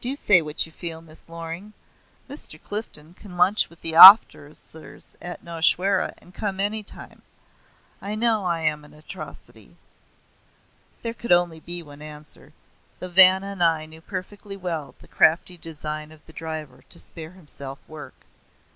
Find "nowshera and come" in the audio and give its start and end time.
5.44-6.58